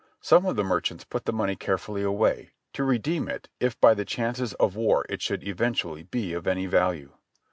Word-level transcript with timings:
Some 0.19 0.47
of 0.47 0.55
the 0.55 0.63
merchants 0.63 1.03
put 1.03 1.25
the 1.25 1.31
money 1.31 1.55
care 1.55 1.77
fully 1.77 2.01
away, 2.01 2.49
to 2.73 2.83
redeem 2.83 3.27
it 3.29 3.49
if 3.59 3.79
by 3.79 3.93
the 3.93 4.03
chances 4.03 4.55
of 4.55 4.75
war 4.75 5.05
it 5.09 5.21
should 5.21 5.47
event 5.47 5.75
ually 5.75 6.09
be 6.09 6.33
of 6.33 6.47
any 6.47 6.65
value. 6.65 7.11